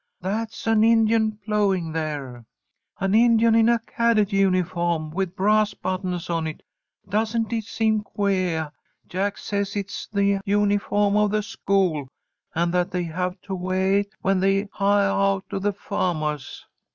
"That's 0.19 0.65
an 0.65 0.83
Indian 0.83 1.37
ploughing 1.45 1.91
there! 1.91 2.43
An 2.99 3.13
Indian 3.13 3.53
in 3.53 3.69
a 3.69 3.77
cadet 3.77 4.33
unifawm, 4.33 5.11
with 5.11 5.35
brass 5.35 5.75
buttons 5.75 6.27
on 6.27 6.47
it. 6.47 6.63
Doesn't 7.07 7.53
it 7.53 7.65
seem 7.65 8.01
queah? 8.01 8.71
Jack 9.07 9.37
says 9.37 9.75
it's 9.75 10.07
the 10.11 10.39
unifawm 10.43 11.17
of 11.23 11.29
the 11.29 11.43
school, 11.43 12.07
and 12.55 12.73
that 12.73 12.89
they 12.89 13.03
have 13.03 13.39
to 13.41 13.53
weah 13.53 13.99
it 13.99 14.07
when 14.23 14.39
they 14.39 14.63
hiah 14.73 15.11
out 15.13 15.47
to 15.51 15.59
the 15.59 15.71
fahmahs. 15.71 16.65